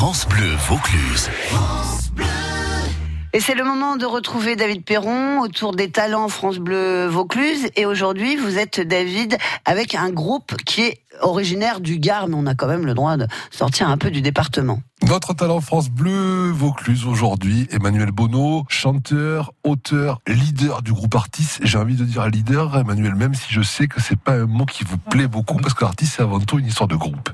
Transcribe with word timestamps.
France 0.00 0.28
Bleu 0.28 0.54
Vaucluse. 0.68 1.28
Et 3.32 3.40
c'est 3.40 3.56
le 3.56 3.64
moment 3.64 3.96
de 3.96 4.06
retrouver 4.06 4.54
David 4.54 4.84
Perron 4.84 5.40
autour 5.40 5.74
des 5.74 5.90
talents 5.90 6.28
France 6.28 6.58
Bleu 6.58 7.08
Vaucluse. 7.08 7.66
Et 7.74 7.84
aujourd'hui, 7.84 8.36
vous 8.36 8.58
êtes 8.58 8.80
David 8.80 9.36
avec 9.64 9.96
un 9.96 10.10
groupe 10.10 10.54
qui 10.64 10.82
est 10.82 11.00
originaire 11.20 11.80
du 11.80 11.98
Gard, 11.98 12.28
mais 12.28 12.36
on 12.38 12.46
a 12.46 12.54
quand 12.54 12.68
même 12.68 12.86
le 12.86 12.94
droit 12.94 13.16
de 13.16 13.26
sortir 13.50 13.88
un 13.88 13.98
peu 13.98 14.12
du 14.12 14.22
département. 14.22 14.78
Notre 15.02 15.34
talent 15.34 15.60
France 15.60 15.90
Bleu 15.90 16.52
Vaucluse 16.52 17.04
aujourd'hui, 17.04 17.66
Emmanuel 17.72 18.12
Bonneau, 18.12 18.66
chanteur, 18.68 19.52
auteur, 19.64 20.20
leader 20.28 20.82
du 20.82 20.92
groupe 20.92 21.16
Artis. 21.16 21.58
J'ai 21.62 21.76
envie 21.76 21.96
de 21.96 22.04
dire 22.04 22.24
leader, 22.28 22.78
Emmanuel, 22.78 23.16
même 23.16 23.34
si 23.34 23.52
je 23.52 23.62
sais 23.62 23.88
que 23.88 24.00
c'est 24.00 24.18
pas 24.18 24.34
un 24.34 24.46
mot 24.46 24.64
qui 24.64 24.84
vous 24.84 24.98
plaît 24.98 25.26
beaucoup, 25.26 25.56
parce 25.56 25.74
que 25.74 25.84
Artis 25.84 26.06
c'est 26.06 26.22
avant 26.22 26.38
tout 26.38 26.60
une 26.60 26.66
histoire 26.66 26.86
de 26.86 26.94
groupe. 26.94 27.30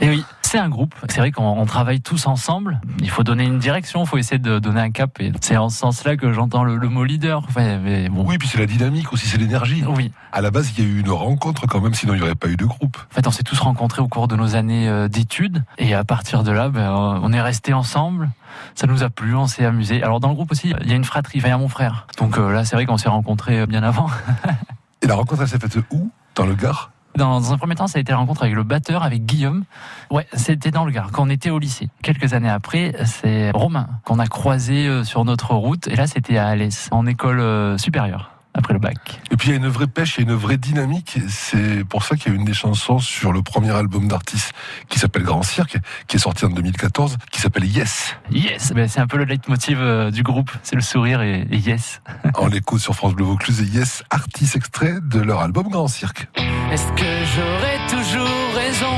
Et 0.00 0.08
oui, 0.08 0.24
c'est 0.54 0.60
un 0.60 0.68
groupe. 0.68 0.94
C'est 1.08 1.18
vrai 1.18 1.32
qu'on 1.32 1.66
travaille 1.66 2.00
tous 2.00 2.28
ensemble. 2.28 2.80
Il 3.00 3.10
faut 3.10 3.24
donner 3.24 3.42
une 3.42 3.58
direction, 3.58 4.04
il 4.04 4.06
faut 4.06 4.18
essayer 4.18 4.38
de 4.38 4.60
donner 4.60 4.80
un 4.80 4.92
cap. 4.92 5.20
Et 5.20 5.32
c'est 5.40 5.56
en 5.56 5.68
ce 5.68 5.76
sens-là 5.78 6.16
que 6.16 6.32
j'entends 6.32 6.62
le, 6.62 6.78
mot 6.88 7.02
leader. 7.02 7.44
Enfin, 7.48 7.78
mais 7.78 8.08
bon. 8.08 8.24
Oui, 8.24 8.38
puis 8.38 8.46
c'est 8.46 8.58
la 8.58 8.66
dynamique 8.66 9.12
aussi, 9.12 9.26
c'est 9.26 9.36
l'énergie. 9.36 9.82
Oui. 9.84 10.12
À 10.30 10.40
la 10.42 10.52
base, 10.52 10.70
il 10.70 10.84
y 10.84 10.86
a 10.86 10.88
eu 10.88 11.00
une 11.00 11.10
rencontre 11.10 11.66
quand 11.66 11.80
même, 11.80 11.92
sinon 11.92 12.14
il 12.14 12.18
n'y 12.18 12.22
aurait 12.22 12.36
pas 12.36 12.46
eu 12.46 12.56
de 12.56 12.66
groupe. 12.66 12.96
En 13.10 13.14
fait, 13.16 13.26
on 13.26 13.32
s'est 13.32 13.42
tous 13.42 13.58
rencontrés 13.58 14.00
au 14.00 14.06
cours 14.06 14.28
de 14.28 14.36
nos 14.36 14.54
années 14.54 14.88
euh, 14.88 15.08
d'études. 15.08 15.64
Et 15.78 15.92
à 15.92 16.04
partir 16.04 16.44
de 16.44 16.52
là, 16.52 16.68
ben, 16.68 16.92
on 16.92 17.32
est 17.32 17.42
restés 17.42 17.72
ensemble. 17.72 18.30
Ça 18.76 18.86
nous 18.86 19.02
a 19.02 19.10
plu, 19.10 19.34
on 19.34 19.48
s'est 19.48 19.64
amusé. 19.64 20.04
Alors 20.04 20.20
dans 20.20 20.28
le 20.28 20.34
groupe 20.34 20.52
aussi, 20.52 20.72
il 20.82 20.88
y 20.88 20.92
a 20.92 20.96
une 20.96 21.04
fratrie, 21.04 21.40
il 21.40 21.48
y 21.48 21.50
a 21.50 21.58
mon 21.58 21.68
frère. 21.68 22.06
Donc 22.18 22.38
euh, 22.38 22.52
là, 22.52 22.64
c'est 22.64 22.76
vrai 22.76 22.86
qu'on 22.86 22.96
s'est 22.96 23.08
rencontrés 23.08 23.58
euh, 23.58 23.66
bien 23.66 23.82
avant. 23.82 24.08
et 25.02 25.08
la 25.08 25.16
rencontre, 25.16 25.42
elle 25.42 25.48
s'est 25.48 25.58
faite 25.58 25.78
où? 25.90 26.12
Dans 26.36 26.46
le 26.46 26.54
Gard? 26.54 26.92
Dans 27.16 27.52
un 27.52 27.58
premier 27.58 27.74
temps, 27.74 27.86
ça 27.86 27.98
a 27.98 28.00
été 28.00 28.12
la 28.12 28.18
rencontre 28.18 28.42
avec 28.42 28.54
le 28.54 28.62
batteur, 28.62 29.02
avec 29.02 29.24
Guillaume. 29.24 29.64
Ouais, 30.10 30.26
c'était 30.32 30.70
dans 30.70 30.84
le 30.84 30.92
Gard, 30.92 31.10
quand 31.12 31.24
on 31.24 31.30
était 31.30 31.50
au 31.50 31.58
lycée. 31.58 31.88
Quelques 32.02 32.32
années 32.34 32.50
après, 32.50 32.94
c'est 33.04 33.50
Romain 33.52 33.88
qu'on 34.04 34.18
a 34.18 34.26
croisé 34.26 34.86
euh, 34.86 35.04
sur 35.04 35.24
notre 35.24 35.54
route. 35.54 35.88
Et 35.88 35.96
là, 35.96 36.06
c'était 36.06 36.36
à 36.36 36.48
Alès, 36.48 36.88
en 36.90 37.06
école 37.06 37.40
euh, 37.40 37.78
supérieure 37.78 38.33
après 38.54 38.72
le 38.72 38.78
bac. 38.78 38.96
Et 39.30 39.36
puis 39.36 39.48
il 39.48 39.50
y 39.50 39.54
a 39.54 39.56
une 39.58 39.68
vraie 39.68 39.86
pêche, 39.86 40.16
il 40.16 40.24
y 40.24 40.28
a 40.28 40.32
une 40.32 40.38
vraie 40.38 40.56
dynamique. 40.56 41.18
C'est 41.28 41.84
pour 41.84 42.04
ça 42.04 42.16
qu'il 42.16 42.32
y 42.32 42.34
a 42.34 42.38
une 42.38 42.44
des 42.44 42.54
chansons 42.54 42.98
sur 43.00 43.32
le 43.32 43.42
premier 43.42 43.70
album 43.72 44.08
d'artistes 44.08 44.52
qui 44.88 44.98
s'appelle 44.98 45.24
Grand 45.24 45.42
Cirque, 45.42 45.76
qui 46.06 46.16
est 46.16 46.20
sorti 46.20 46.44
en 46.44 46.50
2014, 46.50 47.16
qui 47.30 47.40
s'appelle 47.40 47.64
Yes. 47.64 48.16
Yes, 48.30 48.72
ben, 48.72 48.88
c'est 48.88 49.00
un 49.00 49.06
peu 49.06 49.16
le 49.18 49.24
leitmotiv 49.24 49.78
euh, 49.80 50.10
du 50.10 50.22
groupe, 50.22 50.50
c'est 50.62 50.76
le 50.76 50.82
sourire 50.82 51.20
et, 51.22 51.46
Yes. 51.50 52.00
On 52.38 52.46
l'écoute 52.46 52.80
sur 52.80 52.94
France 52.94 53.14
Bleu 53.14 53.24
Vaucluse 53.24 53.60
et 53.60 53.64
Yes, 53.76 54.02
artiste 54.10 54.56
extrait 54.56 54.94
de 55.02 55.20
leur 55.20 55.40
album 55.40 55.68
Grand 55.68 55.88
Cirque. 55.88 56.28
Est-ce 56.70 56.86
que 56.92 57.04
j'aurais 57.34 57.78
toujours 57.88 58.54
raison? 58.54 58.94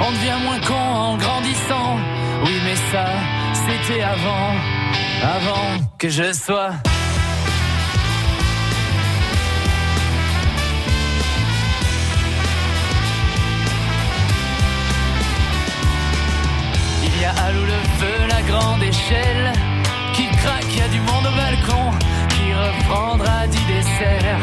On 0.00 0.10
devient 0.10 0.42
moins 0.44 0.60
con 0.60 0.74
en 0.74 1.16
grandissant. 1.16 1.98
Oui, 2.44 2.52
mais 2.64 2.76
ça, 2.92 3.06
c'était 3.54 4.02
avant, 4.02 4.54
avant 5.22 5.84
que 5.98 6.08
je 6.08 6.32
sois. 6.32 6.72
À 17.44 17.52
l'eau 17.52 17.66
le 17.76 17.80
feu, 17.98 18.26
la 18.28 18.42
grande 18.42 18.82
échelle 18.82 19.52
qui 20.14 20.26
craque, 20.40 20.76
y 20.76 20.80
a 20.80 20.88
du 20.88 21.00
monde 21.00 21.26
au 21.30 21.36
balcon 21.36 21.90
qui 22.34 22.46
reprendra 22.64 23.46
du 23.46 23.62
dessert. 23.72 24.40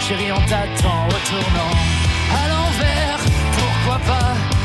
Chérie, 0.00 0.32
on 0.32 0.42
t'attend 0.50 1.02
au 1.08 1.18
tournant 1.30 1.74
à 2.40 2.42
l'envers, 2.52 3.20
pourquoi 3.58 3.98
pas? 4.10 4.61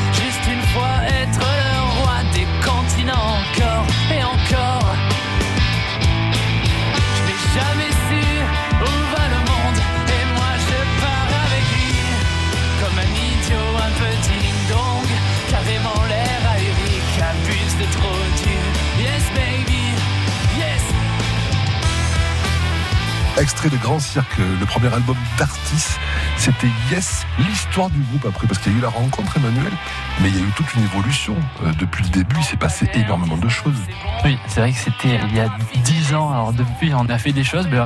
Extrait 23.67 23.86
Grand 23.89 24.00
Cirque, 24.00 24.38
le 24.38 24.66
premier 24.66 24.94
album 24.94 25.17
d'Artis, 25.38 25.98
c'était 26.38 26.70
Yes, 26.89 27.26
l'histoire 27.38 27.89
du 27.89 28.00
groupe 28.00 28.26
après, 28.26 28.48
parce 28.48 28.60
qu'il 28.60 28.72
y 28.72 28.76
a 28.76 28.78
eu 28.78 28.82
la 28.82 28.88
rencontre 28.88 29.36
Emmanuel, 29.36 29.73
mais 30.22 30.30
il 30.30 30.36
y 30.36 30.39
a 30.39 30.42
eu 30.42 30.52
toute 30.55 30.73
une 30.76 30.83
évolution. 30.83 31.36
Euh, 31.64 31.73
depuis 31.77 32.06
le 32.06 32.10
début, 32.10 32.38
il 32.38 32.44
s'est 32.45 32.56
passé 32.56 32.89
énormément 32.94 33.36
de 33.36 33.50
choses. 33.50 33.76
Oui, 34.23 34.38
c'est 34.48 34.61
vrai 34.61 34.72
que 34.72 34.77
c'était 34.77 35.20
il 35.30 35.36
y 35.36 35.42
a 35.42 35.50
dix 35.83 36.14
ans, 36.14 36.32
alors 36.32 36.54
depuis 36.54 36.94
on 36.94 37.10
a 37.10 37.17
fait 37.17 37.33
des 37.33 37.44
choses, 37.44 37.67
mais, 37.70 37.80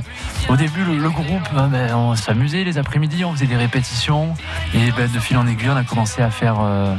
au 0.49 0.55
début 0.55 0.83
le, 0.83 1.09
groupe, 1.09 1.49
hein, 1.57 1.67
ben, 1.71 1.95
on 1.95 2.15
s'amusait 2.15 2.63
les 2.63 2.77
après-midi, 2.77 3.25
on 3.25 3.33
faisait 3.33 3.47
des 3.47 3.57
répétitions, 3.57 4.35
et 4.75 4.91
ben, 4.91 5.09
de 5.11 5.19
fil 5.19 5.37
en 5.37 5.47
aiguille 5.47 5.69
on 5.71 5.77
a 5.77 5.83
commencé 5.83 6.21
à 6.21 6.29
faire 6.29 6.57
euh, 6.59 6.95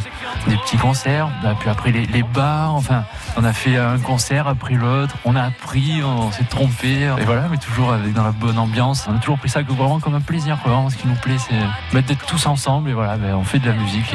des 0.48 0.56
petits 0.56 0.78
concerts, 0.78 1.28
ben, 1.42 1.54
puis 1.54 1.68
après 1.68 1.92
les, 1.92 2.22
bars, 2.22 2.74
enfin 2.74 3.04
on 3.36 3.44
a 3.44 3.52
fait 3.52 3.76
un 3.76 3.98
concert 3.98 4.48
après 4.48 4.74
l'autre, 4.74 5.14
on 5.24 5.36
a 5.36 5.42
appris, 5.42 6.02
on, 6.02 6.32
s'est 6.32 6.44
trompé, 6.44 7.02
et 7.02 7.24
voilà, 7.24 7.46
mais 7.48 7.58
toujours 7.58 7.94
dans 8.14 8.24
la 8.24 8.32
bonne 8.32 8.58
ambiance. 8.58 8.71
On 8.80 9.14
a 9.14 9.18
toujours 9.18 9.38
pris 9.38 9.48
ça 9.48 9.62
vraiment 9.62 10.00
comme 10.00 10.14
un 10.14 10.20
plaisir. 10.20 10.56
Vraiment, 10.64 10.88
ce 10.88 10.96
qui 10.96 11.06
nous 11.06 11.14
plaît, 11.14 11.36
c'est 11.38 12.02
d'être 12.02 12.24
tous 12.26 12.46
ensemble 12.46 12.88
et 12.90 12.92
voilà, 12.94 13.16
ben, 13.16 13.34
on 13.34 13.44
fait 13.44 13.58
de 13.58 13.66
la 13.66 13.74
musique. 13.74 14.14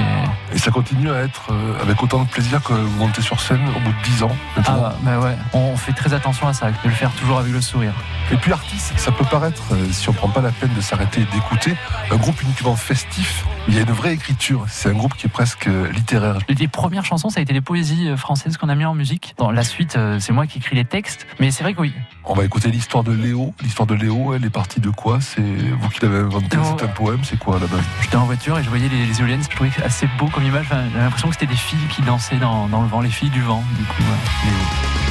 Et... 0.51 0.57
ça 0.57 0.71
continue 0.71 1.11
à 1.11 1.21
être 1.21 1.51
euh, 1.51 1.81
avec 1.81 2.01
autant 2.01 2.23
de 2.23 2.27
plaisir 2.27 2.61
que 2.63 2.73
vous 2.73 2.97
montez 2.97 3.21
sur 3.21 3.39
scène 3.39 3.61
au 3.75 3.79
bout 3.79 3.91
de 3.91 4.03
10 4.03 4.23
ans. 4.23 4.35
Ah, 4.65 4.93
ben 5.01 5.19
ouais, 5.19 5.37
on 5.53 5.75
fait 5.77 5.93
très 5.93 6.13
attention 6.13 6.47
à 6.47 6.53
ça, 6.53 6.71
de 6.71 6.75
le 6.83 6.89
faire 6.89 7.11
toujours 7.11 7.37
avec 7.39 7.53
le 7.53 7.61
sourire. 7.61 7.93
Et 8.31 8.35
puis 8.35 8.51
artiste, 8.51 8.93
ça 8.97 9.11
peut 9.11 9.25
paraître, 9.25 9.61
euh, 9.73 9.91
si 9.91 10.09
on 10.09 10.13
prend 10.13 10.29
pas 10.29 10.41
la 10.41 10.51
peine 10.51 10.73
de 10.73 10.81
s'arrêter 10.81 11.21
et 11.21 11.25
d'écouter, 11.25 11.75
un 12.11 12.17
groupe 12.17 12.41
uniquement 12.41 12.75
festif. 12.75 13.45
Il 13.67 13.75
y 13.75 13.79
a 13.79 13.81
une 13.81 13.91
vraie 13.91 14.13
écriture. 14.13 14.65
C'est 14.69 14.89
un 14.89 14.93
groupe 14.93 15.13
qui 15.15 15.25
est 15.25 15.29
presque 15.29 15.67
euh, 15.67 15.91
littéraire. 15.91 16.37
Les 16.47 16.67
premières 16.67 17.05
chansons, 17.05 17.29
ça 17.29 17.39
a 17.39 17.43
été 17.43 17.53
des 17.53 17.61
poésies 17.61 18.15
françaises 18.15 18.57
qu'on 18.57 18.69
a 18.69 18.75
mis 18.75 18.85
en 18.85 18.93
musique. 18.93 19.35
Dans 19.37 19.51
la 19.51 19.63
suite, 19.63 19.97
c'est 20.19 20.31
moi 20.33 20.47
qui 20.47 20.59
écris 20.59 20.75
les 20.75 20.85
textes. 20.85 21.27
Mais 21.39 21.51
c'est 21.51 21.63
vrai 21.63 21.73
que 21.73 21.81
oui. 21.81 21.93
On 22.23 22.33
va 22.33 22.45
écouter 22.45 22.69
l'histoire 22.69 23.03
de 23.03 23.11
Léo. 23.11 23.53
L'histoire 23.61 23.87
de 23.87 23.95
Léo, 23.95 24.33
elle 24.33 24.45
est 24.45 24.49
partie 24.49 24.79
de 24.79 24.89
quoi? 24.89 25.19
C'est 25.21 25.41
vous 25.41 25.89
qui 25.89 26.01
l'avez 26.01 26.19
inventé 26.19 26.57
C'est 26.77 26.83
un 26.83 26.87
poème 26.87 27.19
C'est 27.23 27.39
quoi 27.39 27.59
là-bas 27.59 27.77
J'étais 28.01 28.15
en 28.15 28.25
voiture 28.25 28.57
et 28.59 28.63
je 28.63 28.69
voyais 28.69 28.89
les, 28.89 29.19
éoliennes. 29.19 29.43
Je 29.43 29.49
trouvais 29.49 29.71
assez 29.83 30.07
beau 30.17 30.27
comme 30.27 30.43
image. 30.43 30.67
J'ai 30.93 30.99
l'impression 30.99 31.29
que 31.29 31.35
c'était 31.35 31.45
des 31.45 31.55
filles 31.55 31.87
qui 31.89 32.01
dansaient 32.01 32.37
dans, 32.37 32.67
le 32.67 32.87
vent, 32.87 33.01
les 33.01 33.09
filles 33.09 33.29
du 33.29 33.41
vent. 33.41 33.63
Du 33.77 33.83
coup, 33.85 34.03
Léo. 34.43 35.06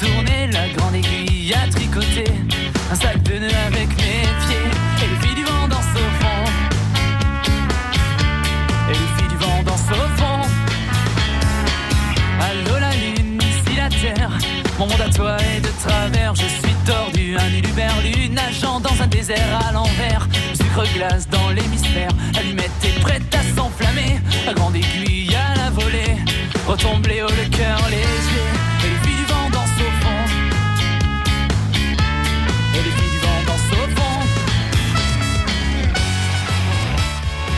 Tourner, 0.00 0.48
la 0.52 0.68
grande 0.68 0.94
aiguille 0.94 1.54
à 1.54 1.68
tricoter, 1.70 2.30
un 2.90 2.94
sac 2.94 3.22
de 3.22 3.38
nœuds 3.38 3.60
avec 3.66 3.88
mes 3.88 4.26
pieds 4.42 4.68
et 5.02 5.08
les 5.08 5.26
filles 5.26 5.34
du 5.36 5.44
vent 5.44 5.68
dansent 5.68 5.94
au 5.94 6.22
fond. 6.22 6.44
Et 8.88 8.92
les 8.92 9.10
filles 9.16 9.28
du 9.28 9.36
vent 9.36 9.62
dansent 9.64 9.90
au 9.90 10.20
fond. 10.20 10.40
Allô 12.40 12.78
la 12.78 12.92
lune, 12.92 13.40
ici 13.40 13.76
la 13.76 13.88
terre. 13.88 14.30
Mon 14.78 14.86
monde 14.86 15.00
à 15.00 15.10
toi 15.10 15.36
est 15.38 15.60
de 15.60 15.70
travers. 15.82 16.34
Je 16.34 16.42
suis 16.42 16.74
tordu, 16.84 17.36
un 17.38 17.48
uluberlu 17.48 18.28
nageant 18.28 18.80
dans 18.80 19.02
un 19.02 19.06
désert 19.06 19.60
à 19.66 19.72
l'envers. 19.72 20.28
Sucre 20.54 20.84
glace 20.94 21.28
dans 21.28 21.50
l'hémisphère. 21.50 22.10
L'allumette 22.34 22.70
est 22.84 23.00
prête 23.00 23.34
à 23.34 23.42
s'enflammer. 23.56 24.20
La 24.44 24.52
grande 24.52 24.76
aiguille 24.76 25.34
à 25.34 25.56
la 25.56 25.70
volée. 25.70 26.16
Retombe 26.66 27.06
haut 27.06 27.30
le 27.30 27.56
cœur 27.56 27.80
léger. 27.88 28.65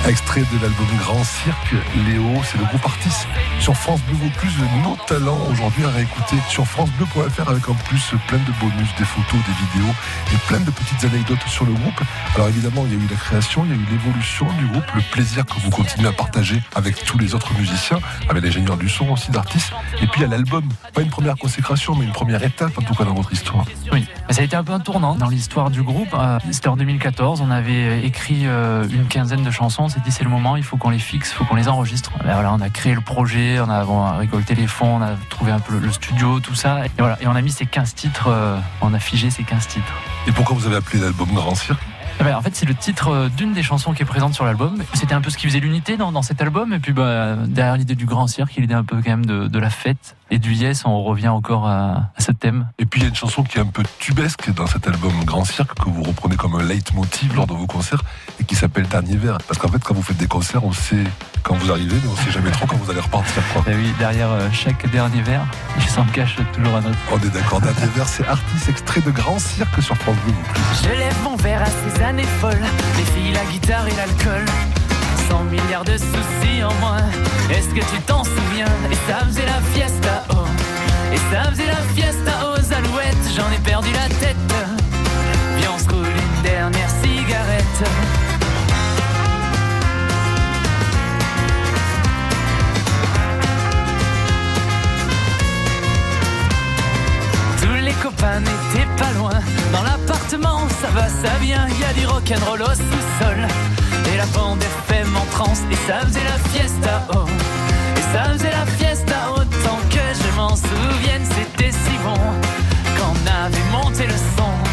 Extrait 0.08 0.40
de 0.40 0.62
l'album 0.62 0.86
Grand 1.00 1.22
Cirque, 1.22 1.74
Léo, 2.08 2.24
c'est 2.42 2.56
le 2.56 2.64
groupe 2.64 2.86
artiste 2.86 3.28
sur 3.60 3.76
France 3.76 4.00
Bleu 4.08 4.16
Vaucluse, 4.16 4.54
nos 4.82 4.96
talents 5.06 5.38
aujourd'hui 5.50 5.84
à 5.84 5.90
réécouter 5.90 6.36
sur 6.48 6.66
francebleu.fr 6.66 7.50
avec 7.50 7.68
en 7.68 7.74
plus 7.74 8.14
plein 8.26 8.38
de 8.38 8.52
bonus, 8.58 8.88
des 8.96 9.04
photos, 9.04 9.38
des 9.46 9.78
vidéos 9.78 9.92
et 10.32 10.36
plein 10.46 10.60
de 10.60 10.70
petites 10.70 11.04
anecdotes 11.04 11.46
sur 11.46 11.66
le 11.66 11.72
groupe. 11.72 12.00
Alors 12.36 12.48
évidemment, 12.48 12.84
il 12.86 12.94
y 12.94 12.96
a 12.98 13.04
eu 13.04 13.06
la 13.10 13.16
création, 13.16 13.66
il 13.66 13.70
y 13.70 13.74
a 13.74 13.76
eu 13.76 13.86
l'évolution 13.90 14.46
du 14.58 14.66
groupe, 14.68 14.86
le 14.94 15.02
plaisir 15.12 15.44
que 15.44 15.60
vous 15.60 15.68
continuez 15.68 16.08
à 16.08 16.12
partager 16.12 16.62
avec 16.74 17.04
tous 17.04 17.18
les 17.18 17.34
autres 17.34 17.52
musiciens, 17.58 18.00
avec 18.30 18.42
l'ingénieur 18.42 18.78
du 18.78 18.88
son 18.88 19.10
aussi 19.10 19.30
d'artistes. 19.30 19.72
Et 20.00 20.06
puis 20.06 20.20
il 20.20 20.22
y 20.22 20.24
a 20.24 20.28
l'album, 20.28 20.66
pas 20.94 21.02
une 21.02 21.10
première 21.10 21.36
consécration, 21.36 21.94
mais 21.94 22.06
une 22.06 22.12
première 22.12 22.42
étape 22.42 22.78
en 22.78 22.82
tout 22.82 22.94
cas 22.94 23.04
dans 23.04 23.14
votre 23.14 23.32
histoire. 23.34 23.66
Oui, 23.92 24.06
Ça 24.30 24.40
a 24.40 24.44
été 24.44 24.56
un 24.56 24.64
peu 24.64 24.72
un 24.72 24.80
tournant 24.80 25.16
dans 25.16 25.28
l'histoire 25.28 25.70
du 25.70 25.82
groupe. 25.82 26.14
Euh, 26.14 26.38
C'était 26.50 26.68
en 26.68 26.78
2014, 26.78 27.42
on 27.42 27.50
avait 27.50 28.02
écrit 28.06 28.46
euh, 28.46 28.88
une 28.88 29.06
quinzaine 29.06 29.42
de 29.42 29.50
chansons, 29.50 29.84
on 29.84 29.97
c'est 30.08 30.24
le 30.24 30.30
moment, 30.30 30.56
il 30.56 30.62
faut 30.62 30.76
qu'on 30.76 30.90
les 30.90 30.98
fixe, 30.98 31.30
il 31.30 31.34
faut 31.34 31.44
qu'on 31.44 31.56
les 31.56 31.68
enregistre. 31.68 32.12
On 32.24 32.60
a 32.60 32.70
créé 32.70 32.94
le 32.94 33.00
projet, 33.00 33.60
on 33.60 33.68
a, 33.68 34.16
récolté 34.16 34.54
les 34.54 34.66
fonds, 34.66 34.96
on 34.96 35.02
a 35.02 35.12
trouvé 35.28 35.52
un 35.52 35.60
peu 35.60 35.78
le, 35.78 35.90
studio, 35.92 36.40
tout 36.40 36.54
ça. 36.54 36.86
Et, 36.86 36.90
voilà, 36.98 37.18
on 37.26 37.36
a 37.36 37.42
mis 37.42 37.50
ces 37.50 37.66
15 37.66 37.94
titres, 37.94 38.28
euh, 38.28 38.58
on 38.80 38.94
a 38.94 38.98
figé 38.98 39.30
ces 39.30 39.44
15 39.44 39.66
titres. 39.68 39.92
Et 40.26 40.32
pourquoi 40.32 40.56
vous 40.56 40.66
avez 40.66 40.76
appelé 40.76 40.98
l'album 41.00 41.28
Grand 41.32 41.54
Cirque? 41.54 41.82
Eh 42.20 42.24
ben, 42.24 42.34
en 42.34 42.42
fait, 42.42 42.54
c'est 42.56 42.66
le 42.66 42.74
titre 42.74 43.08
euh, 43.08 43.28
d'une 43.28 43.52
des 43.52 43.62
chansons 43.62 43.92
qui 43.92 44.02
est 44.02 44.06
présente 44.06 44.34
sur 44.34 44.44
l'album. 44.44 44.82
C'était 44.94 45.14
un 45.14 45.20
peu 45.20 45.30
ce 45.30 45.36
qui 45.36 45.46
faisait 45.46 45.60
l'unité 45.60 45.96
dans, 45.96 46.10
dans 46.10 46.22
cet 46.22 46.42
album. 46.42 46.72
Et 46.72 46.80
puis, 46.80 46.92
bah, 46.92 47.36
derrière 47.46 47.76
l'idée 47.76 47.94
du 47.94 48.06
grand 48.06 48.26
cirque, 48.26 48.52
il 48.56 48.64
était 48.64 48.74
un 48.74 48.84
peu 48.84 48.96
quand 48.96 49.10
même 49.10 49.26
de, 49.26 49.46
de 49.46 49.58
la 49.58 49.70
fête. 49.70 50.16
Et 50.30 50.38
du 50.38 50.52
yes, 50.52 50.84
on 50.84 51.02
revient 51.04 51.28
encore 51.28 51.66
à, 51.66 52.10
à 52.16 52.20
ce 52.20 52.32
thème. 52.32 52.66
Et 52.78 52.84
puis 52.84 53.00
il 53.00 53.04
y 53.04 53.06
a 53.06 53.08
une 53.08 53.14
chanson 53.14 53.42
qui 53.42 53.56
est 53.56 53.62
un 53.62 53.66
peu 53.66 53.82
tubesque 53.98 54.52
dans 54.52 54.66
cet 54.66 54.86
album 54.86 55.12
Grand 55.24 55.44
Cirque 55.46 55.72
que 55.78 55.88
vous 55.88 56.02
reprenez 56.02 56.36
comme 56.36 56.54
un 56.54 56.62
leitmotiv 56.62 57.34
lors 57.34 57.46
de 57.46 57.54
vos 57.54 57.66
concerts 57.66 58.02
et 58.38 58.44
qui 58.44 58.54
s'appelle 58.54 58.86
Dernier 58.88 59.16
Verre. 59.16 59.38
Parce 59.48 59.58
qu'en 59.58 59.68
fait, 59.68 59.82
quand 59.82 59.94
vous 59.94 60.02
faites 60.02 60.18
des 60.18 60.26
concerts, 60.26 60.64
on 60.64 60.72
sait 60.72 61.04
quand 61.44 61.54
vous 61.54 61.70
arrivez, 61.70 61.96
mais 62.04 62.10
on 62.12 62.16
sait 62.16 62.30
jamais 62.30 62.50
trop 62.50 62.66
quand 62.66 62.76
vous 62.76 62.90
allez 62.90 63.00
repartir. 63.00 63.42
Quoi. 63.54 63.64
Et 63.72 63.74
oui, 63.74 63.90
derrière 63.98 64.30
euh, 64.30 64.48
chaque 64.52 64.90
dernier 64.90 65.22
verre, 65.22 65.46
il 65.78 65.88
s'en 65.88 66.04
cache 66.04 66.36
toujours 66.52 66.76
un 66.76 66.84
autre. 66.84 66.98
On 67.10 67.16
est 67.16 67.32
d'accord, 67.32 67.62
Dernier 67.62 67.86
Verre, 67.94 68.08
c'est 68.08 68.28
artiste 68.28 68.68
extrait 68.68 69.00
de 69.00 69.10
Grand 69.10 69.38
Cirque 69.38 69.82
sur 69.82 69.96
France 69.96 70.16
Bleu. 70.26 70.34
Je 70.82 70.90
lève 70.90 71.16
mon 71.24 71.36
verre 71.36 71.62
à 71.62 71.66
ces 71.66 72.02
les 72.16 73.04
filles, 73.12 73.32
la 73.34 73.44
guitare 73.52 73.86
et 73.86 73.96
l'alcool. 73.96 74.44
100 75.28 75.44
milliards 75.44 75.84
de 75.84 75.96
soucis 75.96 76.62
en 76.64 76.72
moins, 76.80 77.04
est-ce 77.50 77.68
que 77.68 77.80
tu 77.80 78.00
t'en 78.06 78.24
souviens? 78.24 78.66
Et 78.90 78.96
ça 79.10 79.24
faisait 79.26 79.44
la 79.44 79.60
fiesta, 79.74 80.24
oh. 80.30 80.46
Et 81.12 81.18
ça 81.32 81.50
faisait 81.50 81.66
la 81.66 81.82
fiesta 81.94 82.32
aux 82.44 82.72
alouettes, 82.72 83.28
j'en 83.36 83.50
ai 83.52 83.58
perdu 83.58 83.92
la 83.92 84.08
tête. 84.16 84.36
Viens 85.58 85.70
on 85.74 85.78
se 85.78 85.88
roule 85.88 86.06
une 86.06 86.42
dernière 86.42 86.90
cigarette 87.02 88.17
Copains 98.08 98.40
n'étaient 98.40 98.88
pas 98.96 99.12
loin. 99.18 99.38
Dans 99.70 99.82
l'appartement, 99.82 100.60
ça 100.80 100.88
va, 100.94 101.08
ça 101.08 101.36
vient. 101.42 101.68
Y 101.68 101.84
a 101.84 101.92
du 101.92 102.06
rock'n'roll 102.06 102.62
au 102.62 102.74
sous-sol. 102.74 103.36
Et 104.10 104.16
la 104.16 104.24
bande 104.26 104.62
FM 104.62 105.14
en 105.14 105.26
transe. 105.30 105.60
Et 105.70 105.76
ça 105.86 106.00
faisait 106.06 106.24
la 106.24 106.38
fiesta, 106.48 107.02
oh. 107.12 107.26
Et 107.98 108.12
ça 108.12 108.24
faisait 108.32 108.50
la 108.50 108.64
fiesta 108.78 109.14
autant 109.34 109.78
que 109.90 110.06
je 110.20 110.36
m'en 110.36 110.56
souvienne. 110.56 111.22
C'était 111.36 111.70
si 111.70 111.98
bon 112.02 112.18
qu'on 112.96 113.44
avait 113.44 113.70
monté 113.70 114.06
le 114.06 114.16
son. 114.36 114.67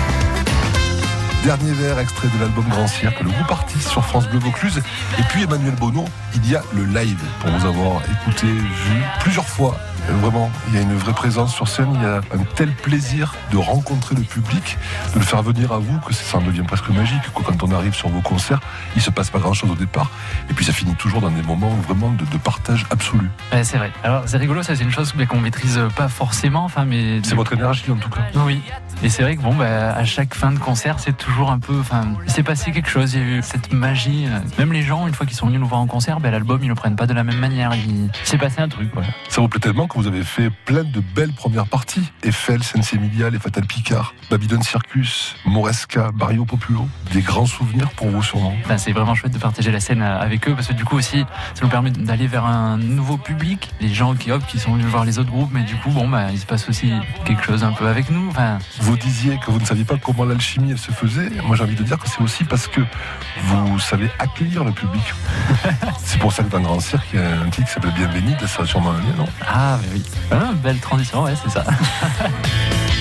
Dernier 1.46 1.74
verre, 1.74 2.00
extrait 2.00 2.28
de 2.28 2.40
l'album 2.40 2.66
Grand 2.70 2.88
Cirque, 2.88 3.22
le 3.22 3.30
groupe 3.30 3.52
artiste 3.52 3.88
sur 3.90 4.04
France 4.04 4.28
Bleu 4.28 4.40
Vaucluse. 4.40 4.82
Et 5.20 5.24
puis 5.30 5.44
Emmanuel 5.44 5.76
Bono, 5.76 6.04
il 6.34 6.50
y 6.50 6.56
a 6.56 6.64
le 6.74 6.86
live 6.86 7.22
pour 7.40 7.52
vous 7.52 7.68
avoir 7.68 8.02
écouté, 8.10 8.48
vu 8.48 9.04
plusieurs 9.20 9.48
fois. 9.48 9.78
Vraiment, 10.22 10.52
il 10.68 10.76
y 10.76 10.78
a 10.78 10.82
une 10.82 10.96
vraie 10.96 11.14
présence 11.14 11.54
sur 11.54 11.68
scène, 11.68 11.90
il 11.96 12.02
y 12.02 12.06
a 12.06 12.18
un 12.18 12.44
tel 12.56 12.72
plaisir 12.72 13.34
de 13.52 13.58
rencontrer 13.58 14.16
le 14.16 14.22
public, 14.22 14.78
de 15.14 15.20
le 15.20 15.26
faire 15.26 15.42
venir 15.42 15.72
à 15.72 15.80
vous, 15.80 16.00
que 16.00 16.14
ça 16.14 16.38
en 16.38 16.42
devient 16.42 16.62
presque 16.64 16.90
magique. 16.90 17.22
quoi. 17.34 17.44
Quand 17.48 17.64
on 17.64 17.72
arrive 17.72 17.94
sur 17.96 18.10
vos 18.10 18.22
concerts, 18.22 18.60
il 18.96 19.02
se 19.02 19.10
passe 19.10 19.32
pas 19.32 19.40
grand 19.40 19.54
chose 19.54 19.72
au 19.72 19.76
départ, 19.76 20.12
et 20.50 20.54
puis 20.54 20.64
ça 20.64 20.74
finit 20.74 20.94
toujours 20.96 21.22
dans 21.22 21.32
des 21.32 21.42
moments 21.42 21.72
vraiment 21.88 22.12
de, 22.12 22.24
de 22.24 22.38
partage 22.38 22.86
absolu. 22.92 23.30
Ouais, 23.52 23.64
c'est 23.64 23.78
vrai. 23.78 23.92
Alors, 24.04 24.24
c'est 24.28 24.38
rigolo, 24.38 24.62
ça, 24.62 24.76
c'est 24.76 24.84
une 24.84 24.92
chose 24.92 25.14
qu'on 25.28 25.40
maîtrise 25.40 25.80
pas 25.96 26.08
forcément. 26.08 26.66
Enfin, 26.66 26.86
mais 26.86 27.22
C'est 27.24 27.34
votre 27.36 27.54
énergie 27.54 27.90
en 27.90 27.96
tout 27.96 28.10
cas. 28.10 28.22
Oui. 28.36 28.62
Et 29.02 29.10
c'est 29.10 29.24
vrai 29.24 29.36
que 29.36 29.42
bon, 29.42 29.56
bah, 29.56 29.92
à 29.96 30.06
chaque 30.06 30.36
fin 30.36 30.52
de 30.52 30.60
concert, 30.60 31.00
c'est 31.00 31.18
toujours 31.18 31.35
un 31.44 31.60
peu. 31.60 31.78
Enfin, 31.80 32.08
il 32.26 32.32
s'est 32.32 32.44
passé 32.44 32.72
quelque 32.72 32.90
chose. 32.90 33.14
Il 33.14 33.20
y 33.20 33.24
a 33.24 33.26
eu 33.38 33.42
cette 33.44 33.72
magie. 33.74 34.26
euh, 34.28 34.40
Même 34.58 34.74
les 34.74 34.82
gens, 34.82 35.08
une 35.08 35.14
fois 35.14 35.26
qu'ils 35.26 35.36
sont 35.36 35.48
venus 35.48 35.60
nous 35.60 35.68
voir 35.68 35.82
en 35.82 35.88
concert, 35.88 36.20
bah, 36.20 36.32
l'album, 36.32 36.60
ils 36.64 36.68
le 36.70 36.76
prennent 36.76 36.96
pas 36.96 37.08
de 37.08 37.14
la 37.14 37.24
même 37.24 37.38
manière. 37.40 37.72
Il, 37.76 38.10
s'est 38.24 38.38
passé 38.38 38.62
un 38.62 38.68
truc. 38.70 38.90
Voilà. 38.94 39.10
Ça 39.30 39.42
vous 39.42 39.48
plaît 39.50 39.60
tellement 39.60 39.88
que 39.88 39.98
vous 39.98 40.08
avez 40.08 40.24
fait 40.24 40.50
plein 40.66 40.84
de 40.84 41.00
belles 41.16 41.34
premières 41.34 41.68
parties. 41.68 42.12
Eiffel, 42.24 42.64
Sense-Emilia, 42.64 43.30
Les 43.30 43.40
Fatal 43.40 43.66
Picard, 43.66 44.14
Babylon 44.30 44.62
Circus, 44.62 45.36
Moresca, 45.46 46.12
Barrio 46.14 46.46
Populo. 46.46 46.88
Des 47.12 47.22
grands 47.22 47.46
souvenirs 47.46 47.90
pour 47.92 48.08
vous 48.08 48.24
sûrement. 48.24 48.54
Enfin, 48.64 48.78
c'est 48.78 48.92
vraiment 48.92 49.16
chouette 49.16 49.34
de 49.34 49.40
partager 49.40 49.72
la 49.72 49.80
scène 49.80 50.02
euh, 50.02 50.20
avec 50.20 50.48
eux 50.48 50.54
parce 50.56 50.68
que 50.68 50.74
du 50.74 50.86
coup 50.86 50.96
aussi, 50.98 51.26
ça 51.54 51.62
nous 51.64 51.70
permet 51.70 51.92
d'aller 51.92 52.28
vers 52.28 52.46
un 52.46 52.78
nouveau 52.78 53.18
public. 53.18 53.70
Les 53.82 53.94
gens 53.94 54.16
qui 54.16 54.32
hop, 54.32 54.42
qui 54.48 54.60
sont 54.60 54.74
venus 54.74 54.88
voir 54.88 55.06
les 55.06 55.20
autres 55.20 55.30
groupes, 55.32 55.52
mais 55.54 55.64
du 55.64 55.76
coup, 55.76 55.90
bon, 55.92 56.08
bah, 56.08 56.28
il 56.32 56.40
se 56.40 56.46
passe 56.46 56.70
aussi 56.70 56.92
quelque 57.26 57.44
chose 57.44 57.64
un 57.64 57.72
peu 57.74 57.88
avec 57.88 58.10
nous. 58.10 58.30
Enfin, 58.30 58.60
Vous 58.80 58.98
disiez 58.98 59.38
que 59.38 59.52
vous 59.52 59.60
ne 59.60 59.66
saviez 59.66 59.84
pas 59.86 59.98
comment 59.98 60.24
l'alchimie 60.26 60.72
elle 60.72 60.78
se 60.78 60.92
faisait. 60.92 61.25
Moi 61.44 61.56
j'ai 61.56 61.64
envie 61.64 61.76
de 61.76 61.84
dire 61.84 61.98
que 61.98 62.08
c'est 62.10 62.22
aussi 62.22 62.44
parce 62.44 62.68
que 62.68 62.82
vous 63.44 63.80
savez 63.80 64.10
accueillir 64.20 64.64
le 64.64 64.72
public. 64.72 65.04
c'est 66.04 66.20
pour 66.20 66.32
ça 66.32 66.44
que 66.44 66.50
dans 66.50 66.62
Grand 66.62 66.80
Cirque, 66.80 67.08
il 67.14 67.20
y 67.20 67.24
a 67.24 67.42
un 67.42 67.50
titre 67.50 67.68
qui 67.68 67.74
s'appelle 67.74 67.94
Bienvenue, 67.94 68.36
ça 68.40 68.48
sera 68.48 68.66
sûrement 68.66 68.92
un 68.92 69.00
lien, 69.00 69.16
non? 69.18 69.28
Ah, 69.46 69.80
mais 69.82 69.88
oui. 69.94 70.04
Ah, 70.32 70.54
belle 70.56 70.80
transition, 70.80 71.24
ouais, 71.24 71.34
c'est 71.44 71.52
ça. 71.52 71.64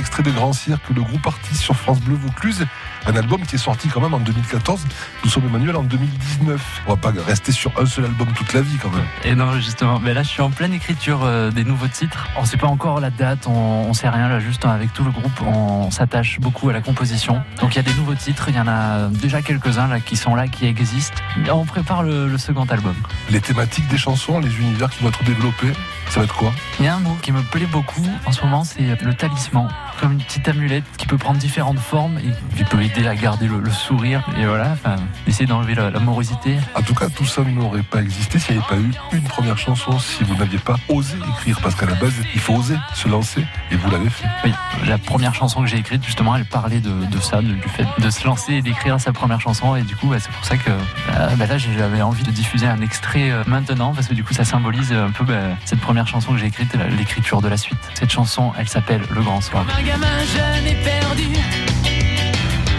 extrait 0.00 0.22
de 0.22 0.30
Grand 0.30 0.52
Cirque, 0.54 0.82
le 0.94 1.02
groupe 1.02 1.26
artiste 1.26 1.60
sur 1.60 1.76
France 1.76 2.00
Bleu 2.00 2.16
Vaucluse. 2.16 2.66
Un 3.06 3.14
album 3.16 3.42
qui 3.42 3.56
est 3.56 3.58
sorti 3.58 3.88
quand 3.88 4.00
même 4.00 4.14
en 4.14 4.18
2014. 4.18 4.86
Nous 5.22 5.30
sommes 5.30 5.44
Emmanuel 5.46 5.76
en 5.76 5.82
2019. 5.82 6.82
On 6.86 6.90
va 6.90 6.96
pas 6.96 7.12
rester 7.26 7.52
sur 7.52 7.72
un 7.78 7.86
seul 7.86 8.06
album 8.06 8.28
toute 8.34 8.52
la 8.52 8.62
vie 8.62 8.76
quand 8.82 8.90
même. 8.90 9.04
Et 9.24 9.34
non, 9.34 9.52
justement, 9.60 10.00
mais 10.00 10.14
là, 10.14 10.22
je 10.22 10.28
suis 10.28 10.42
en 10.42 10.50
pleine 10.50 10.72
écriture 10.72 11.20
euh, 11.22 11.50
des 11.50 11.64
nouveaux 11.64 11.88
titres. 11.88 12.28
On 12.38 12.44
sait 12.44 12.56
pas 12.56 12.66
encore 12.66 13.00
la 13.00 13.10
date, 13.10 13.46
on, 13.46 13.52
on 13.52 13.92
sait 13.92 14.08
rien. 14.08 14.28
Là, 14.28 14.40
juste 14.40 14.64
hein, 14.64 14.70
avec 14.70 14.92
tout 14.92 15.04
le 15.04 15.10
groupe, 15.10 15.40
on 15.42 15.90
s'attache 15.90 16.40
beaucoup 16.40 16.70
à 16.70 16.72
la 16.72 16.80
composition. 16.80 17.42
Donc, 17.60 17.74
il 17.74 17.76
y 17.76 17.80
a 17.80 17.82
des 17.82 17.94
nouveaux 17.94 18.14
titres. 18.14 18.46
Il 18.48 18.56
y 18.56 18.60
en 18.60 18.68
a 18.68 19.08
déjà 19.08 19.42
quelques-uns 19.42 19.88
là 19.88 20.00
qui 20.00 20.16
sont 20.16 20.34
là, 20.34 20.48
qui 20.48 20.66
existent. 20.66 21.22
On 21.52 21.64
prépare 21.66 22.02
le, 22.02 22.26
le 22.26 22.38
second 22.38 22.64
album. 22.64 22.94
Les 23.30 23.40
thématiques 23.40 23.88
des 23.88 23.98
chansons, 23.98 24.40
les 24.40 24.58
univers 24.58 24.88
qui 24.88 25.02
vont 25.02 25.10
être 25.10 25.24
développés, 25.24 25.72
ça 26.10 26.20
va 26.20 26.24
être 26.24 26.34
quoi 26.34 26.52
Il 26.78 26.84
y 26.84 26.88
a 26.88 26.94
un 26.94 26.98
mot 27.00 27.16
qui 27.22 27.32
me 27.32 27.40
plaît 27.42 27.66
beaucoup 27.70 28.04
en 28.26 28.32
ce 28.32 28.42
moment, 28.42 28.64
c'est 28.64 28.82
le 29.02 29.14
talisman. 29.14 29.68
Comme 30.00 30.12
une 30.12 30.18
petite 30.22 30.48
amulette 30.48 30.84
qui 30.96 31.06
peut 31.06 31.18
prendre 31.18 31.38
différentes 31.38 31.78
formes 31.78 32.18
et 32.18 32.56
qui 32.56 32.64
peut 32.64 32.80
aider 32.82 33.06
à 33.06 33.14
garder 33.14 33.46
le, 33.46 33.60
le 33.60 33.70
sourire. 33.70 34.22
Et 34.38 34.46
voilà, 34.46 34.70
enfin, 34.72 34.96
essayer 35.26 35.44
d'enlever 35.46 35.74
la, 35.74 35.90
la 35.90 36.00
morosité. 36.00 36.56
En 36.74 36.80
tout 36.80 36.94
cas, 36.94 37.08
tout 37.10 37.26
ça 37.26 37.42
n'aurait 37.42 37.82
pas 37.82 38.00
existé 38.00 38.38
s'il 38.38 38.56
n'y 38.56 38.62
avait 38.62 38.68
pas 38.76 38.80
eu 38.80 38.90
une 39.12 39.22
première 39.24 39.58
chanson, 39.58 39.98
si 39.98 40.24
vous 40.24 40.34
n'aviez 40.36 40.58
pas 40.58 40.76
osé 40.88 41.16
écrire. 41.36 41.60
Parce 41.62 41.74
qu'à 41.74 41.84
la 41.86 41.96
base, 41.96 42.14
il 42.34 42.40
faut 42.40 42.54
oser 42.54 42.76
se 42.94 43.08
lancer, 43.08 43.44
et 43.70 43.76
vous 43.76 43.90
l'avez 43.90 44.08
fait. 44.08 44.26
Oui, 44.44 44.52
la 44.86 44.96
première 44.96 45.34
chanson 45.34 45.60
que 45.60 45.66
j'ai 45.66 45.76
écrite, 45.78 46.02
justement, 46.04 46.34
elle 46.34 46.46
parlait 46.46 46.80
de, 46.80 46.90
de 47.04 47.18
ça, 47.20 47.42
de- 47.42 47.52
du 47.52 47.68
fait 47.68 47.86
de 47.98 48.08
se 48.10 48.24
lancer 48.24 48.54
et 48.54 48.62
d'écrire 48.62 48.98
sa 49.00 49.12
première 49.12 49.40
chanson. 49.40 49.76
Et 49.76 49.82
du 49.82 49.96
coup, 49.96 50.08
bah, 50.08 50.16
c'est 50.18 50.32
pour 50.32 50.44
ça 50.46 50.56
que 50.56 50.70
euh, 50.70 51.36
bah, 51.36 51.46
là, 51.46 51.58
j'avais 51.58 52.00
envie 52.00 52.22
de 52.22 52.30
diffuser 52.30 52.66
un 52.66 52.80
extrait 52.80 53.30
euh, 53.30 53.42
maintenant, 53.46 53.92
parce 53.92 54.06
que 54.08 54.14
du 54.14 54.24
coup, 54.24 54.32
ça 54.32 54.44
symbolise 54.44 54.92
un 54.94 55.10
peu 55.10 55.24
bah, 55.24 55.34
cette 55.66 55.80
première 55.80 55.99
chanson 56.06 56.32
que 56.32 56.38
j'ai 56.38 56.46
écrite, 56.46 56.72
l'écriture 56.96 57.40
de 57.40 57.48
la 57.48 57.56
suite. 57.56 57.78
Cette 57.94 58.10
chanson, 58.10 58.52
elle 58.58 58.68
s'appelle 58.68 59.02
Le 59.10 59.22
Grand 59.22 59.40
Soir. 59.40 59.64
Un 59.78 59.82
gamin 59.82 60.18
jeune 60.36 60.66
et 60.66 60.76
perdu, 60.82 61.28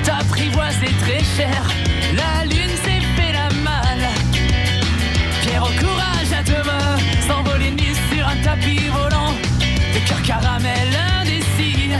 t'apprivoisé 0.04 0.88
très 1.02 1.24
cher. 1.24 1.64
La 2.16 2.46
lune 2.46 2.76
s'est 2.84 3.02
fait 3.16 3.34
la 3.34 3.50
malle. 3.62 4.08
Pierre 5.42 5.64
au 5.64 5.74
courage 5.80 6.32
à 6.38 6.44
demain, 6.44 6.98
s'envoler 7.28 7.72
nu 7.72 7.94
sur 8.12 8.28
un 8.28 8.38
tapis 8.38 8.88
volant. 8.88 9.34
De 9.94 10.08
cœur 10.08 10.22
caramel 10.22 10.90
indécis, 11.22 11.92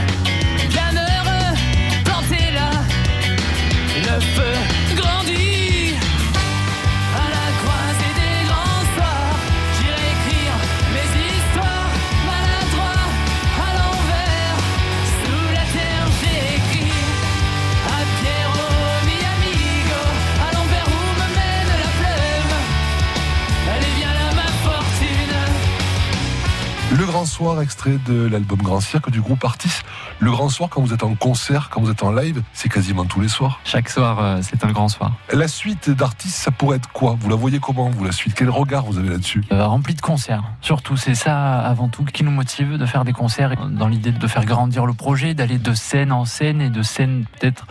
Soir, 27.42 27.60
extrait 27.60 27.98
de 28.06 28.28
l'album 28.28 28.60
Grand 28.62 28.78
Cirque 28.78 29.10
du 29.10 29.20
groupe 29.20 29.44
Artis. 29.44 29.80
Le 30.20 30.30
Grand 30.30 30.48
Soir, 30.48 30.68
quand 30.70 30.80
vous 30.80 30.94
êtes 30.94 31.02
en 31.02 31.16
concert, 31.16 31.70
quand 31.70 31.80
vous 31.80 31.90
êtes 31.90 32.04
en 32.04 32.12
live, 32.12 32.40
c'est 32.52 32.68
quasiment 32.68 33.04
tous 33.04 33.20
les 33.20 33.26
soirs. 33.26 33.58
Chaque 33.64 33.88
soir, 33.88 34.20
euh, 34.20 34.38
c'est 34.42 34.64
un 34.64 34.70
grand 34.70 34.86
soir. 34.86 35.10
La 35.32 35.48
suite 35.48 35.90
d'Artis, 35.90 36.28
ça 36.28 36.52
pourrait 36.52 36.76
être 36.76 36.92
quoi? 36.92 37.16
Vous 37.18 37.28
la 37.28 37.34
voyez 37.34 37.58
comment, 37.58 37.90
vous, 37.90 38.04
la 38.04 38.12
suite 38.12 38.34
Quel 38.36 38.48
regard 38.48 38.84
vous 38.84 38.96
avez 38.96 39.08
là-dessus? 39.08 39.42
Euh, 39.50 39.66
rempli 39.66 39.94
de 39.96 40.00
concerts. 40.00 40.44
Surtout, 40.60 40.96
c'est 40.96 41.16
ça 41.16 41.58
avant 41.58 41.88
tout 41.88 42.04
qui 42.04 42.22
nous 42.22 42.30
motive 42.30 42.78
de 42.78 42.86
faire 42.86 43.04
des 43.04 43.12
concerts 43.12 43.56
dans 43.72 43.88
l'idée 43.88 44.12
de 44.12 44.26
faire 44.28 44.44
grandir 44.44 44.86
le 44.86 44.92
projet, 44.94 45.34
d'aller 45.34 45.58
de 45.58 45.74
scène 45.74 46.12
en 46.12 46.24
scène 46.24 46.60
et 46.60 46.70
de 46.70 46.82
scène 46.82 47.24
peut-être 47.40 47.66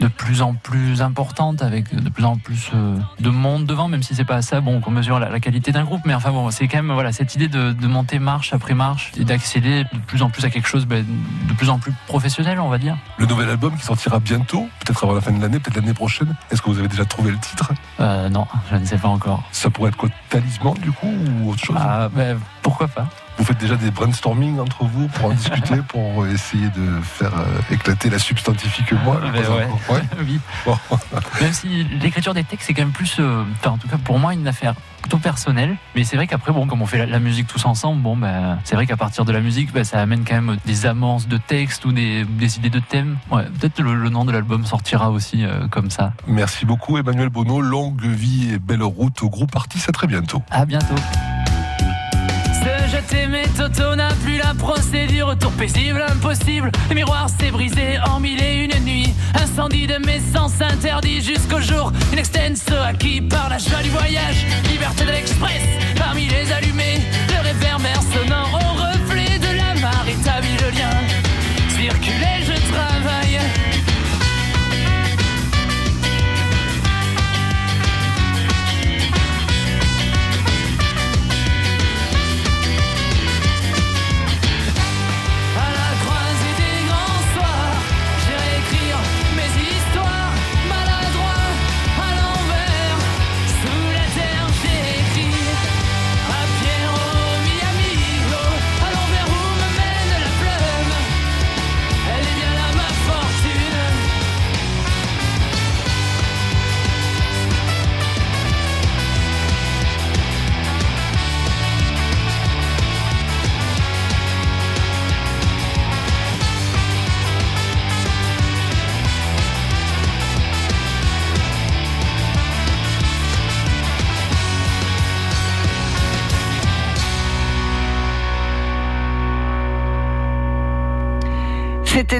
de 0.00 0.08
plus 0.08 0.42
en 0.42 0.52
plus 0.52 1.00
importante 1.00 1.62
avec 1.62 1.94
de 1.94 2.10
plus 2.10 2.26
en 2.26 2.36
plus 2.36 2.70
euh, 2.74 2.98
de 3.20 3.30
monde 3.30 3.64
devant, 3.64 3.88
même 3.88 4.02
si 4.02 4.14
c'est 4.14 4.26
pas 4.26 4.42
ça 4.42 4.60
bon 4.60 4.82
qu'on 4.82 4.90
mesure 4.90 5.18
la, 5.18 5.30
la 5.30 5.40
qualité 5.40 5.72
d'un 5.72 5.84
groupe. 5.84 6.02
Mais 6.04 6.14
enfin 6.14 6.30
bon, 6.30 6.50
c'est 6.50 6.68
quand 6.68 6.82
même 6.82 6.92
voilà 6.92 7.12
cette 7.12 7.34
idée 7.34 7.48
de, 7.48 7.72
de 7.72 7.86
monter 7.86 8.18
marche 8.18 8.52
après 8.52 8.74
marche 8.74 9.12
et 9.18 9.24
d'accéder 9.24 9.84
de 9.84 9.98
plus 10.06 10.22
en 10.22 10.30
plus 10.30 10.44
à 10.44 10.50
quelque 10.50 10.68
chose 10.68 10.86
ben, 10.86 11.04
de 11.48 11.52
plus 11.54 11.70
en 11.70 11.78
plus 11.78 11.92
professionnel, 12.06 12.60
on 12.60 12.68
va 12.68 12.78
dire. 12.78 12.96
Le 13.18 13.26
nouvel 13.26 13.48
album 13.48 13.76
qui 13.76 13.84
sortira 13.84 14.18
bientôt, 14.18 14.68
peut-être 14.80 15.04
avant 15.04 15.14
la 15.14 15.20
fin 15.20 15.32
de 15.32 15.40
l'année, 15.40 15.58
peut-être 15.58 15.76
l'année 15.76 15.94
prochaine. 15.94 16.34
Est-ce 16.50 16.62
que 16.62 16.70
vous 16.70 16.78
avez 16.78 16.88
déjà 16.88 17.04
trouvé 17.04 17.30
le 17.30 17.38
titre? 17.38 17.72
Euh, 18.00 18.28
non, 18.28 18.46
je 18.70 18.76
ne 18.76 18.84
sais 18.84 18.98
pas 18.98 19.08
encore. 19.08 19.42
Ça 19.52 19.70
pourrait 19.70 19.90
être 19.90 19.96
quoi 19.96 20.08
Talisman, 20.28 20.74
du 20.74 20.92
coup, 20.92 21.12
ou 21.42 21.50
autre 21.50 21.64
chose? 21.64 21.76
Ah, 21.78 22.08
ben, 22.14 22.38
pourquoi 22.62 22.88
pas 22.88 23.06
Vous 23.38 23.44
faites 23.44 23.58
déjà 23.58 23.76
des 23.76 23.90
brainstorming 23.90 24.58
entre 24.58 24.84
vous 24.84 25.08
pour 25.08 25.26
en 25.26 25.30
discuter, 25.34 25.76
pour 25.88 26.26
essayer 26.26 26.68
de 26.68 27.00
faire 27.02 27.34
euh, 27.34 27.74
éclater 27.74 28.10
la 28.10 28.18
substantifique 28.18 28.92
moi 29.04 29.20
ben 29.20 29.32
ouais. 29.32 29.68
Ouais. 29.90 30.02
Oui. 30.20 30.40
Bon. 30.64 30.76
Même 31.40 31.52
si 31.52 31.84
l'écriture 31.84 32.34
des 32.34 32.44
textes, 32.44 32.66
c'est 32.66 32.74
quand 32.74 32.82
même 32.82 32.92
plus, 32.92 33.16
euh, 33.18 33.44
enfin, 33.58 33.70
en 33.70 33.78
tout 33.78 33.88
cas 33.88 33.98
pour 33.98 34.18
moi, 34.18 34.34
une 34.34 34.46
affaire 34.48 34.74
plutôt 35.04 35.18
personnelle. 35.18 35.76
Mais 35.94 36.02
c'est 36.02 36.16
vrai 36.16 36.26
qu'après, 36.26 36.50
bon, 36.50 36.66
comme 36.66 36.80
on 36.80 36.86
fait 36.86 36.96
la, 36.96 37.04
la 37.04 37.18
musique 37.18 37.46
tous 37.46 37.66
ensemble, 37.66 38.00
bon, 38.00 38.16
ben, 38.16 38.58
c'est 38.64 38.74
vrai 38.74 38.86
qu'à 38.86 38.96
partir 38.96 39.26
de 39.26 39.32
la 39.32 39.40
musique, 39.40 39.70
ben, 39.70 39.84
ça 39.84 40.00
amène 40.00 40.24
quand 40.24 40.40
même 40.40 40.56
des 40.64 40.86
amances 40.86 41.28
de 41.28 41.36
textes 41.36 41.84
ou 41.84 41.92
des, 41.92 42.24
des 42.24 42.56
idées 42.56 42.70
de 42.70 42.80
thèmes. 42.80 43.18
Ouais, 43.30 43.44
peut-être 43.44 43.80
le, 43.82 43.94
le 43.94 44.08
nom 44.08 44.24
de 44.24 44.32
l'album 44.32 44.64
sortira 44.64 45.10
aussi 45.10 45.44
euh, 45.44 45.68
comme 45.68 45.90
ça. 45.90 46.14
Merci 46.26 46.64
beaucoup, 46.64 46.96
Emmanuel 46.96 47.28
Bonneau. 47.28 47.60
Longue 47.60 48.02
vie 48.02 48.54
et 48.54 48.58
belle 48.58 48.82
route 48.82 49.22
au 49.22 49.28
groupe 49.28 49.54
Artis. 49.54 49.82
À 49.86 49.92
très 49.92 50.06
bientôt. 50.06 50.42
À 50.50 50.64
bientôt. 50.64 50.94
Mes 53.12 53.46
Toto 53.56 53.94
n'a 53.94 54.08
plus 54.24 54.38
la 54.38 54.54
procédure. 54.54 55.28
Retour 55.28 55.52
paisible, 55.52 56.04
impossible. 56.08 56.70
Le 56.88 56.94
miroir 56.94 57.28
s'est 57.28 57.50
brisé 57.50 57.98
en 58.08 58.18
mille 58.18 58.42
et 58.42 58.64
une 58.64 58.84
nuits. 58.84 59.14
Incendie 59.34 59.86
de 59.86 59.98
mes 59.98 60.20
sens 60.34 60.52
interdits 60.60 61.20
jusqu'au 61.20 61.60
jour. 61.60 61.92
Une 62.12 62.18
extenso 62.18 62.74
acquis 62.82 63.20
par 63.20 63.48
la 63.50 63.58
joie 63.58 63.82
du 63.82 63.90
voyage. 63.90 64.46
Liberté 64.70 65.04
de 65.04 65.10
l'express 65.10 65.62
parmi 65.96 66.26
les 66.26 66.50
allumés. 66.52 67.00
Le 67.28 67.42
réverbère 67.42 68.00
sonnant 68.12 68.33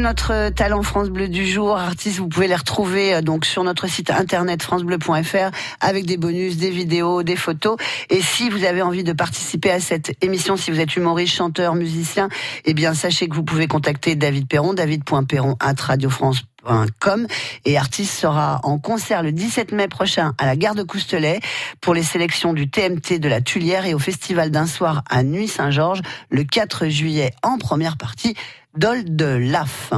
notre 0.04 0.50
talent 0.50 0.82
France 0.82 1.08
Bleu 1.08 1.28
du 1.28 1.46
jour. 1.46 1.78
Artistes, 1.78 2.18
vous 2.18 2.28
pouvez 2.28 2.46
les 2.46 2.54
retrouver 2.54 3.14
euh, 3.14 3.22
donc 3.22 3.46
sur 3.46 3.64
notre 3.64 3.86
site 3.86 4.10
internet 4.10 4.62
francebleu.fr 4.62 5.50
avec 5.80 6.04
des 6.04 6.18
bonus, 6.18 6.58
des 6.58 6.68
vidéos, 6.68 7.22
des 7.22 7.36
photos. 7.36 7.78
Et 8.10 8.20
si 8.20 8.50
vous 8.50 8.64
avez 8.64 8.82
envie 8.82 9.02
de 9.02 9.14
participer 9.14 9.70
à 9.70 9.80
cette 9.80 10.14
émission, 10.22 10.58
si 10.58 10.70
vous 10.70 10.78
êtes 10.78 10.94
humoriste, 10.94 11.34
chanteur, 11.34 11.74
musicien, 11.74 12.28
eh 12.66 12.74
bien 12.74 12.92
sachez 12.92 13.28
que 13.28 13.34
vous 13.34 13.44
pouvez 13.44 13.66
contacter 13.66 14.14
David 14.14 14.46
Perron, 14.46 14.74
david.perron 14.74 15.56
at 15.58 15.80
radiofrance.com 15.80 17.26
et 17.64 17.78
Artiste 17.78 18.12
sera 18.12 18.60
en 18.62 18.78
concert 18.78 19.22
le 19.22 19.32
17 19.32 19.72
mai 19.72 19.88
prochain 19.88 20.34
à 20.36 20.44
la 20.44 20.54
gare 20.54 20.74
de 20.74 20.82
Coustelet 20.82 21.40
pour 21.80 21.94
les 21.94 22.02
sélections 22.02 22.52
du 22.52 22.68
TMT 22.68 23.18
de 23.18 23.28
la 23.28 23.40
Tulière 23.40 23.86
et 23.86 23.94
au 23.94 23.98
festival 23.98 24.50
d'un 24.50 24.66
soir 24.66 25.02
à 25.08 25.22
Nuit 25.22 25.48
Saint-Georges 25.48 26.02
le 26.28 26.44
4 26.44 26.88
juillet 26.88 27.32
en 27.42 27.56
première 27.56 27.96
partie 27.96 28.34
Dol 28.76 29.04
de 29.06 29.38
Laf. 29.38 29.94